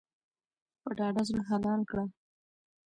[0.81, 2.05] په ډاډه زړه حلال کړه.